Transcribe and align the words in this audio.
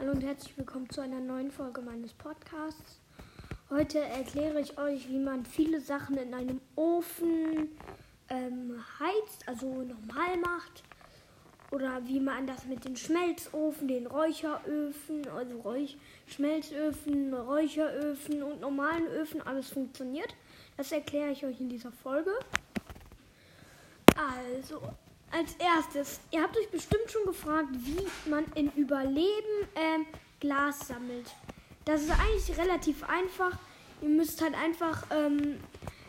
Hallo 0.00 0.12
und 0.12 0.24
herzlich 0.24 0.56
willkommen 0.56 0.88
zu 0.88 1.02
einer 1.02 1.20
neuen 1.20 1.50
Folge 1.50 1.82
meines 1.82 2.14
Podcasts. 2.14 3.00
Heute 3.68 3.98
erkläre 3.98 4.58
ich 4.58 4.78
euch, 4.78 5.10
wie 5.10 5.18
man 5.18 5.44
viele 5.44 5.78
Sachen 5.78 6.16
in 6.16 6.32
einem 6.32 6.62
Ofen 6.74 7.68
ähm, 8.30 8.82
heizt, 8.98 9.46
also 9.46 9.66
normal 9.66 10.38
macht. 10.40 10.84
Oder 11.70 12.00
wie 12.06 12.18
man 12.18 12.46
das 12.46 12.64
mit 12.64 12.86
den 12.86 12.96
Schmelzofen, 12.96 13.88
den 13.88 14.06
Räucheröfen, 14.06 15.28
also 15.28 15.60
Räuch 15.60 15.98
Schmelzöfen, 16.28 17.34
Räucheröfen 17.34 18.42
und 18.42 18.62
normalen 18.62 19.06
Öfen 19.06 19.42
alles 19.42 19.68
funktioniert. 19.68 20.34
Das 20.78 20.92
erkläre 20.92 21.32
ich 21.32 21.44
euch 21.44 21.60
in 21.60 21.68
dieser 21.68 21.92
Folge. 21.92 22.32
Also, 24.16 24.80
als 25.30 25.54
erstes, 25.54 26.20
ihr 26.30 26.42
habt 26.42 26.56
euch 26.56 26.68
bestimmt 26.70 27.10
schon 27.10 27.24
gefragt, 27.24 27.68
wie 27.72 28.28
man 28.28 28.44
in 28.54 28.70
Überleben 28.72 29.68
ähm, 29.74 30.06
Glas 30.40 30.88
sammelt. 30.88 31.26
Das 31.84 32.02
ist 32.02 32.10
eigentlich 32.10 32.58
relativ 32.58 33.02
einfach. 33.04 33.52
Ihr 34.02 34.08
müsst 34.08 34.40
halt 34.42 34.54
einfach, 34.54 35.04
ähm, 35.10 35.60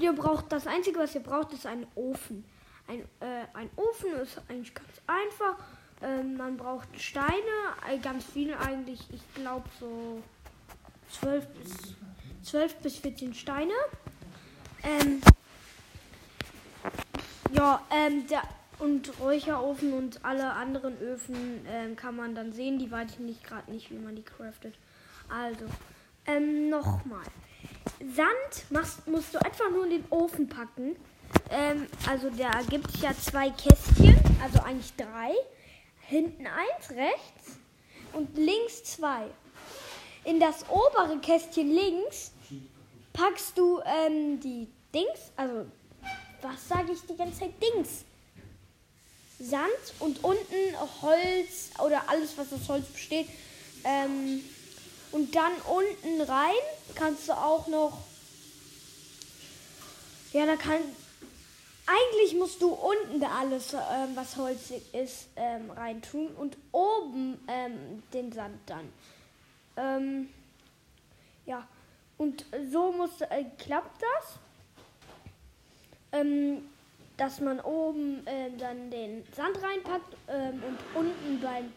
ihr 0.00 0.12
braucht, 0.12 0.50
das 0.50 0.66
Einzige, 0.66 0.98
was 0.98 1.14
ihr 1.14 1.22
braucht, 1.22 1.52
ist 1.52 1.66
ein 1.66 1.86
Ofen. 1.94 2.44
Ein, 2.88 3.00
äh, 3.20 3.46
ein 3.54 3.70
Ofen 3.76 4.12
ist 4.14 4.40
eigentlich 4.48 4.74
ganz 4.74 4.90
einfach. 5.06 5.56
Ähm, 6.02 6.36
man 6.36 6.56
braucht 6.56 6.88
Steine, 7.00 7.32
äh, 7.88 7.98
ganz 7.98 8.24
viel 8.24 8.54
eigentlich. 8.54 9.00
Ich 9.12 9.34
glaube 9.34 9.68
so 9.78 10.22
12 11.20 11.46
bis, 11.48 11.94
12 12.44 12.74
bis 12.76 12.96
14 12.96 13.34
Steine. 13.34 13.74
Ähm, 14.82 15.20
ja, 17.52 17.80
ähm, 17.90 18.26
der, 18.26 18.42
und 18.82 19.20
Räucherofen 19.20 19.92
und 19.92 20.24
alle 20.24 20.52
anderen 20.52 20.98
Öfen 21.00 21.64
ähm, 21.68 21.94
kann 21.94 22.16
man 22.16 22.34
dann 22.34 22.52
sehen. 22.52 22.80
Die 22.80 22.90
weiß 22.90 23.12
ich 23.12 23.18
nicht 23.20 23.44
gerade 23.44 23.70
nicht, 23.70 23.90
wie 23.90 23.98
man 23.98 24.16
die 24.16 24.24
craftet. 24.24 24.74
Also, 25.28 25.66
ähm, 26.26 26.68
nochmal. 26.68 27.24
Sand 28.00 28.70
machst, 28.70 29.06
musst 29.06 29.32
du 29.34 29.38
einfach 29.38 29.70
nur 29.70 29.84
in 29.84 29.90
den 29.90 30.04
Ofen 30.10 30.48
packen. 30.48 30.96
Ähm, 31.48 31.86
also 32.08 32.28
da 32.30 32.50
gibt 32.68 32.92
es 32.92 33.02
ja 33.02 33.12
zwei 33.14 33.50
Kästchen, 33.50 34.18
also 34.42 34.60
eigentlich 34.60 34.92
drei. 34.96 35.32
Hinten 36.00 36.46
eins, 36.46 36.90
rechts 36.90 37.58
und 38.12 38.36
links 38.36 38.82
zwei. 38.82 39.26
In 40.24 40.40
das 40.40 40.64
obere 40.68 41.18
Kästchen 41.20 41.70
links 41.70 42.32
packst 43.12 43.56
du 43.56 43.80
ähm, 43.84 44.40
die 44.40 44.66
Dings, 44.92 45.32
also 45.36 45.66
was 46.42 46.68
sage 46.68 46.92
ich 46.92 47.00
die 47.06 47.16
ganze 47.16 47.40
Zeit? 47.40 47.52
Dings. 47.62 48.04
Sand 49.42 49.94
und 49.98 50.22
unten 50.22 51.02
Holz 51.02 51.70
oder 51.84 52.08
alles, 52.08 52.38
was 52.38 52.52
aus 52.52 52.68
Holz 52.68 52.86
besteht. 52.86 53.28
Ähm, 53.84 54.42
und 55.10 55.34
dann 55.34 55.52
unten 55.68 56.20
rein 56.22 56.54
kannst 56.94 57.28
du 57.28 57.32
auch 57.32 57.66
noch. 57.66 57.98
Ja, 60.32 60.46
da 60.46 60.56
kann. 60.56 60.80
Eigentlich 61.84 62.36
musst 62.36 62.62
du 62.62 62.68
unten 62.68 63.20
da 63.20 63.40
alles, 63.40 63.74
ähm, 63.74 64.14
was 64.14 64.36
holzig 64.36 64.82
ist, 64.94 65.26
ähm, 65.34 65.70
reintun 65.72 66.28
und 66.28 66.56
oben 66.70 67.40
ähm, 67.48 68.02
den 68.14 68.32
Sand 68.32 68.60
dann. 68.66 68.92
Ähm, 69.76 70.28
ja, 71.44 71.66
und 72.18 72.46
so 72.70 72.92
muss, 72.92 73.20
äh, 73.22 73.44
klappt 73.58 74.00
das. 74.00 74.38
Ähm, 76.12 76.68
dass 77.22 77.40
man 77.40 77.60
oben 77.60 78.26
äh, 78.26 78.50
dann 78.58 78.90
den 78.90 79.22
Sand 79.36 79.56
reinpackt 79.62 80.16
ähm, 80.26 80.60
und 80.66 80.78
unten 80.92 81.40
beim 81.40 81.72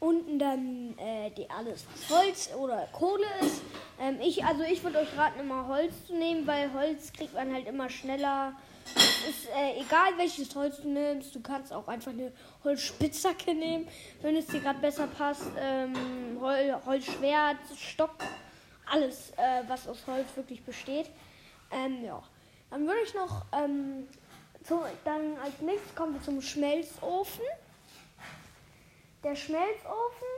unten 0.00 0.36
dann 0.38 0.98
äh, 0.98 1.30
die 1.30 1.48
alles 1.48 1.86
Holz 2.08 2.50
oder 2.56 2.88
Kohle 2.92 3.26
ist. 3.40 3.62
Ähm, 4.00 4.18
ich 4.20 4.44
also 4.44 4.64
ich 4.64 4.82
würde 4.82 4.98
euch 4.98 5.16
raten 5.16 5.38
immer 5.38 5.68
Holz 5.68 6.08
zu 6.08 6.14
nehmen, 6.16 6.44
weil 6.44 6.72
Holz 6.72 7.12
kriegt 7.12 7.34
man 7.34 7.54
halt 7.54 7.68
immer 7.68 7.88
schneller. 7.88 8.52
Es 8.96 9.28
ist 9.28 9.48
äh, 9.50 9.80
egal 9.80 10.16
welches 10.16 10.52
Holz 10.56 10.82
du 10.82 10.88
nimmst, 10.88 11.32
du 11.36 11.40
kannst 11.40 11.72
auch 11.72 11.86
einfach 11.86 12.10
eine 12.10 12.32
Holzspitzhacke 12.64 13.54
nehmen, 13.54 13.86
wenn 14.22 14.36
es 14.36 14.48
dir 14.48 14.58
gerade 14.58 14.80
besser 14.80 15.06
passt. 15.06 15.52
Ähm, 15.56 15.94
Hol 16.40 16.76
Holzschwert, 16.84 17.58
Stock, 17.76 18.16
alles 18.90 19.30
äh, 19.36 19.62
was 19.68 19.86
aus 19.86 20.04
Holz 20.08 20.26
wirklich 20.34 20.64
besteht. 20.64 21.06
Ähm, 21.70 22.04
ja. 22.04 22.20
Dann 22.70 22.86
würde 22.86 23.00
ich 23.04 23.14
noch 23.14 23.46
ähm, 23.52 24.08
so, 24.66 24.84
dann 25.04 25.36
als 25.38 25.60
nächstes 25.60 25.94
kommen 25.94 26.14
wir 26.14 26.22
zum 26.22 26.40
Schmelzofen. 26.40 27.44
Der 29.24 29.34
Schmelzofen, 29.34 30.28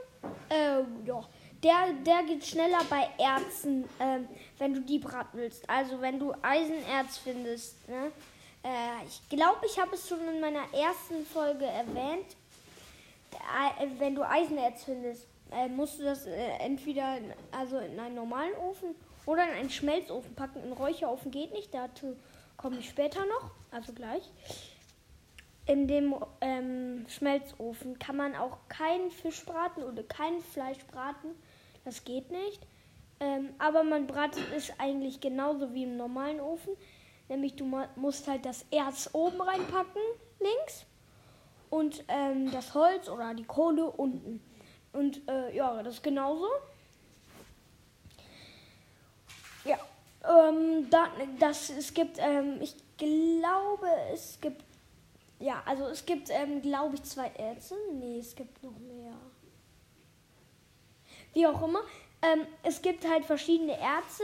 äh, 0.49 0.81
ja, 1.05 1.23
der, 1.63 1.93
der 2.05 2.23
geht 2.23 2.45
schneller 2.45 2.83
bei 2.89 3.07
Erzen, 3.17 3.83
äh, 3.99 4.19
wenn 4.57 4.73
du 4.73 4.81
die 4.81 4.99
braten 4.99 5.39
willst. 5.39 5.69
Also 5.69 6.01
wenn 6.01 6.17
du 6.17 6.33
Eisenerz 6.41 7.17
findest. 7.17 7.87
Ne? 7.87 8.11
Äh, 8.63 9.05
ich 9.07 9.29
glaube, 9.29 9.65
ich 9.65 9.79
habe 9.79 9.95
es 9.95 10.07
schon 10.07 10.27
in 10.27 10.39
meiner 10.39 10.63
ersten 10.73 11.25
Folge 11.25 11.65
erwähnt. 11.65 12.35
Äh, 13.31 13.87
wenn 13.99 14.15
du 14.15 14.23
Eisenerz 14.23 14.83
findest, 14.83 15.27
äh, 15.51 15.67
musst 15.67 15.99
du 15.99 16.03
das 16.03 16.25
äh, 16.25 16.33
entweder 16.59 17.17
in, 17.17 17.33
also 17.51 17.77
in 17.77 17.99
einen 17.99 18.15
normalen 18.15 18.55
Ofen 18.55 18.95
oder 19.25 19.43
in 19.43 19.51
einen 19.51 19.69
Schmelzofen 19.69 20.33
packen. 20.35 20.63
Ein 20.63 20.73
Räucherofen 20.73 21.31
geht 21.31 21.53
nicht, 21.53 21.73
dazu 21.73 22.15
komme 22.61 22.77
ich 22.77 22.89
später 22.89 23.25
noch, 23.25 23.51
also 23.71 23.93
gleich. 23.93 24.29
In 25.65 25.87
dem 25.87 26.15
ähm, 26.41 27.05
Schmelzofen 27.07 27.97
kann 27.99 28.17
man 28.17 28.35
auch 28.35 28.57
keinen 28.67 29.11
Fisch 29.11 29.43
braten 29.45 29.83
oder 29.83 30.03
kein 30.03 30.41
Fleisch 30.41 30.83
braten. 30.91 31.29
Das 31.85 32.03
geht 32.03 32.29
nicht. 32.31 32.61
Ähm, 33.19 33.49
aber 33.59 33.83
man 33.83 34.07
bratet 34.07 34.43
es 34.55 34.71
eigentlich 34.79 35.21
genauso 35.21 35.73
wie 35.73 35.83
im 35.83 35.97
normalen 35.97 36.39
Ofen. 36.39 36.75
Nämlich 37.29 37.55
du 37.55 37.65
musst 37.95 38.27
halt 38.27 38.45
das 38.45 38.65
Erz 38.71 39.09
oben 39.13 39.41
reinpacken, 39.41 40.01
links. 40.39 40.85
Und 41.69 42.03
ähm, 42.09 42.51
das 42.51 42.73
Holz 42.73 43.07
oder 43.07 43.33
die 43.33 43.45
Kohle 43.45 43.85
unten. 43.85 44.41
Und 44.91 45.21
äh, 45.29 45.55
ja, 45.55 45.81
das 45.83 45.95
ist 45.95 46.03
genauso. 46.03 46.47
Ja, 49.63 49.77
ähm, 50.23 50.89
da, 50.89 51.07
das, 51.39 51.69
es 51.69 51.93
gibt, 51.93 52.17
ähm, 52.19 52.59
ich 52.61 52.75
glaube, 52.97 53.87
es 54.13 54.37
gibt, 54.39 54.63
ja, 55.39 55.63
also 55.65 55.85
es 55.85 56.05
gibt, 56.05 56.29
ähm, 56.29 56.61
glaube 56.61 56.95
ich, 56.95 57.03
zwei 57.03 57.31
Ärzte. 57.37 57.75
Nee, 57.93 58.19
es 58.19 58.35
gibt 58.35 58.61
noch 58.63 58.77
mehr. 58.77 59.13
Wie 61.33 61.47
auch 61.47 61.61
immer. 61.63 61.81
Ähm, 62.21 62.45
es 62.61 62.81
gibt 62.81 63.07
halt 63.07 63.25
verschiedene 63.25 63.73
Ärzte. 63.79 64.23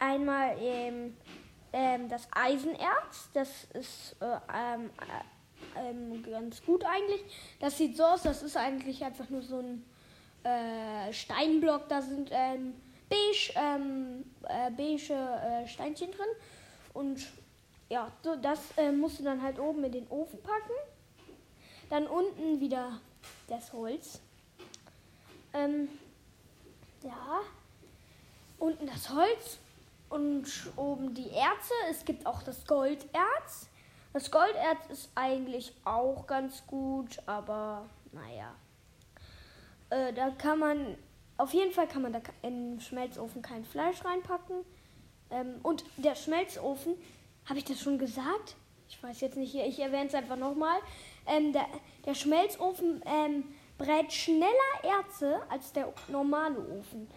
Einmal 0.00 0.56
ähm, 0.60 1.16
ähm, 1.72 2.08
das 2.08 2.28
Eisenerz. 2.32 3.28
Das 3.34 3.64
ist 3.74 4.16
äh, 4.20 4.36
äh, 5.74 6.30
ganz 6.30 6.64
gut 6.64 6.84
eigentlich. 6.84 7.22
Das 7.60 7.76
sieht 7.76 7.96
so 7.96 8.04
aus. 8.04 8.22
Das 8.22 8.42
ist 8.42 8.56
eigentlich 8.56 9.04
einfach 9.04 9.28
nur 9.28 9.42
so 9.42 9.58
ein 9.58 9.84
äh, 10.44 11.12
Steinblock. 11.12 11.88
Da 11.88 12.00
sind 12.00 12.30
beige, 13.08 13.52
ähm, 13.54 14.24
äh, 14.48 14.70
beige 14.70 15.14
äh, 15.14 15.66
Steinchen 15.66 16.10
drin. 16.10 16.26
Und 16.94 17.26
ja, 17.88 18.10
so, 18.22 18.36
das 18.36 18.60
äh, 18.76 18.90
musst 18.90 19.20
du 19.20 19.24
dann 19.24 19.42
halt 19.42 19.58
oben 19.58 19.84
in 19.84 19.92
den 19.92 20.08
Ofen 20.08 20.40
packen. 20.42 20.72
Dann 21.88 22.06
unten 22.06 22.60
wieder 22.60 23.00
das 23.48 23.72
Holz. 23.72 24.20
Ähm, 25.54 25.88
ja, 27.02 27.40
unten 28.58 28.86
das 28.86 29.10
Holz 29.10 29.58
und 30.08 30.46
oben 30.76 31.14
die 31.14 31.30
Erze. 31.30 31.74
Es 31.90 32.04
gibt 32.04 32.26
auch 32.26 32.42
das 32.42 32.66
Golderz. 32.66 33.68
Das 34.12 34.30
Golderz 34.30 34.86
ist 34.88 35.10
eigentlich 35.14 35.72
auch 35.84 36.26
ganz 36.26 36.66
gut, 36.66 37.18
aber 37.26 37.86
naja. 38.12 38.54
Äh, 39.90 40.12
da 40.12 40.30
kann 40.30 40.58
man 40.58 40.98
auf 41.38 41.52
jeden 41.52 41.72
Fall 41.72 41.86
kann 41.86 42.02
man 42.02 42.12
da 42.12 42.20
in 42.42 42.72
den 42.72 42.80
Schmelzofen 42.80 43.42
kein 43.42 43.64
Fleisch 43.64 44.04
reinpacken. 44.04 44.64
Ähm, 45.30 45.56
und 45.62 45.84
der 45.96 46.14
Schmelzofen, 46.14 46.94
habe 47.46 47.58
ich 47.58 47.64
das 47.64 47.80
schon 47.80 47.98
gesagt? 47.98 48.56
Ich 48.88 49.02
weiß 49.02 49.20
jetzt 49.20 49.36
nicht, 49.36 49.54
ich 49.54 49.78
erwähne 49.80 50.06
es 50.06 50.14
einfach 50.14 50.36
nochmal. 50.36 50.78
Ähm, 51.26 51.52
der, 51.52 51.66
der 52.04 52.14
Schmelzofen 52.14 53.02
ähm, 53.04 53.44
brät 53.78 54.12
schneller 54.12 54.48
Erze 54.82 55.40
als 55.48 55.72
der 55.72 55.92
normale 56.08 56.58
Ofen. 56.78 57.08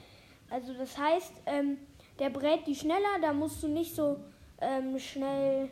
Also 0.50 0.74
das 0.74 0.98
heißt, 0.98 1.34
ähm, 1.46 1.78
der 2.18 2.30
brät 2.30 2.66
die 2.68 2.76
schneller, 2.76 3.20
da 3.22 3.34
musst 3.34 3.62
du 3.64 3.68
nicht 3.68 3.96
so 3.96 4.20
ähm, 4.60 4.98
schnell, 5.00 5.70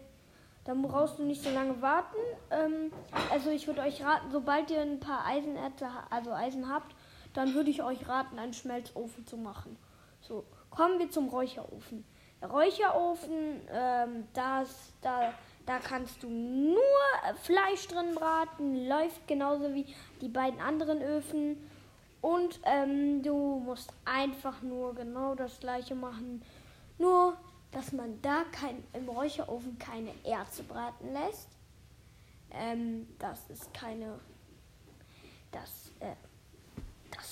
da 0.64 0.74
brauchst 0.74 1.20
du 1.20 1.24
nicht 1.24 1.44
so 1.44 1.50
lange 1.50 1.82
warten. 1.82 2.18
Ähm, 2.52 2.92
also 3.32 3.50
ich 3.50 3.68
würde 3.68 3.82
euch 3.82 4.04
raten, 4.04 4.32
sobald 4.32 4.70
ihr 4.70 4.82
ein 4.82 5.00
paar 5.00 5.26
Eisenerze, 5.26 5.88
also 6.10 6.32
Eisen 6.32 6.70
habt, 6.70 6.96
dann 7.38 7.54
würde 7.54 7.70
ich 7.70 7.84
euch 7.84 8.08
raten, 8.10 8.40
einen 8.40 8.54
Schmelzofen 8.54 9.28
zu 9.28 9.38
machen. 9.38 9.78
So, 10.22 10.44
kommen 10.72 10.98
wir 10.98 11.12
zum 11.12 11.30
Räucherofen. 11.30 12.04
Der 12.42 12.50
Räucherofen, 12.50 13.62
ähm, 13.72 14.28
das, 14.34 14.92
da, 15.02 15.36
da 15.68 15.78
kannst 15.78 16.24
du 16.24 16.30
nur 16.30 16.80
Fleisch 17.44 17.88
drin 17.90 18.16
braten, 18.16 18.88
läuft 18.88 19.28
genauso 19.28 19.72
wie 19.76 19.86
die 20.20 20.30
beiden 20.30 20.60
anderen 20.60 21.00
Öfen. 21.04 21.58
Und 22.22 22.60
ähm, 22.64 23.22
du 23.22 23.62
musst 23.64 23.94
einfach 24.04 24.64
nur 24.64 24.96
genau 24.96 25.36
das 25.36 25.60
gleiche 25.60 25.94
machen. 25.94 26.42
Nur, 26.98 27.38
dass 27.70 27.92
man 27.92 28.20
da 28.24 28.46
kein, 28.52 28.84
im 28.94 29.08
Räucherofen 29.08 29.78
keine 29.78 30.12
Erze 30.24 30.64
braten 30.64 31.14
lässt. 31.14 31.50
Ähm, 32.50 33.08
das 33.20 33.48
ist 33.52 33.72
keine. 33.76 34.20
Das, 35.52 35.92
äh, 36.00 36.16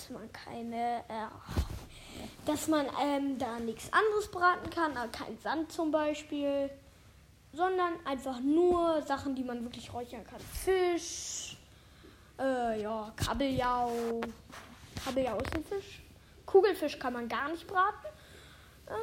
man 0.09 0.31
keine. 0.31 1.03
Äh, 1.07 1.27
dass 2.45 2.67
man 2.67 2.85
ähm, 3.01 3.37
da 3.37 3.59
nichts 3.59 3.91
anderes 3.91 4.29
braten 4.29 4.69
kann, 4.69 4.95
also 4.95 5.11
kein 5.11 5.37
Sand 5.39 5.71
zum 5.71 5.91
Beispiel, 5.91 6.69
sondern 7.53 7.93
einfach 8.05 8.39
nur 8.39 9.01
Sachen, 9.01 9.35
die 9.35 9.43
man 9.43 9.63
wirklich 9.63 9.91
räuchern 9.93 10.25
kann. 10.25 10.39
Fisch, 10.39 11.57
äh, 12.39 12.81
ja, 12.81 13.11
Kabeljau. 13.15 14.21
Kabeljau 15.03 15.37
ist 15.37 15.55
ein 15.55 15.63
Fisch. 15.63 16.01
Kugelfisch 16.45 16.99
kann 16.99 17.13
man 17.13 17.27
gar 17.27 17.49
nicht 17.49 17.67
braten. 17.67 18.07
Ähm, 18.89 18.95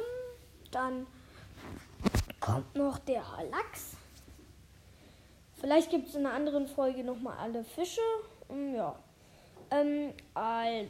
dann 0.71 1.07
kommt 2.39 2.75
noch 2.75 2.99
der 2.99 3.23
Lachs. 3.51 3.97
Vielleicht 5.59 5.89
gibt 5.89 6.09
es 6.09 6.15
in 6.15 6.25
einer 6.25 6.35
anderen 6.35 6.67
Folge 6.67 7.03
nochmal 7.03 7.37
alle 7.37 7.63
Fische. 7.63 8.01
Ähm, 8.49 8.75
ja. 8.75 8.95
Ähm, 9.73 10.13
also. 10.33 10.89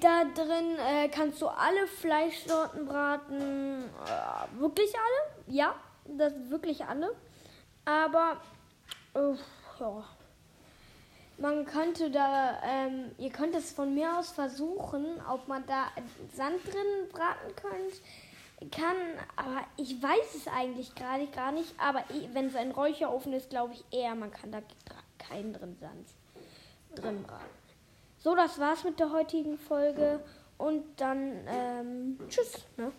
Da 0.00 0.24
drin 0.24 0.76
äh, 0.78 1.08
kannst 1.08 1.42
du 1.42 1.48
alle 1.48 1.88
Fleischsorten 1.88 2.86
braten. 2.86 3.84
Äh, 4.06 4.60
wirklich 4.60 4.92
alle? 4.94 5.54
Ja, 5.56 5.74
das 6.06 6.32
wirklich 6.50 6.84
alle. 6.84 7.16
Aber 7.84 8.40
äh, 9.14 9.34
ja. 9.80 10.04
Man 11.38 11.64
könnte 11.64 12.12
da, 12.12 12.60
ähm, 12.62 13.10
ihr 13.18 13.30
könnt 13.30 13.56
es 13.56 13.72
von 13.72 13.92
mir 13.94 14.16
aus 14.16 14.30
versuchen, 14.30 15.20
ob 15.28 15.48
man 15.48 15.66
da 15.66 15.86
Sand 16.32 16.64
drin 16.64 17.08
braten 17.10 17.56
könnt, 17.56 18.70
kann, 18.70 18.94
aber 19.34 19.64
ich 19.76 20.00
weiß 20.00 20.36
es 20.36 20.46
eigentlich 20.46 20.94
gerade 20.94 21.26
gar 21.28 21.50
nicht. 21.50 21.74
Aber 21.80 22.04
wenn 22.32 22.46
es 22.46 22.54
ein 22.54 22.70
Räucherofen 22.70 23.32
ist, 23.32 23.50
glaube 23.50 23.72
ich 23.72 23.84
eher, 23.90 24.14
man 24.14 24.30
kann 24.30 24.52
da 24.52 24.60
keinen 25.18 25.52
drin 25.52 25.76
Sand 25.80 26.06
drin 26.94 27.22
braten. 27.24 27.61
So, 28.22 28.36
das 28.36 28.60
war's 28.60 28.84
mit 28.84 29.00
der 29.00 29.10
heutigen 29.10 29.58
Folge 29.58 30.20
und 30.56 30.84
dann 31.00 31.40
ähm, 31.48 32.18
tschüss. 32.28 32.64
Ne? 32.76 32.92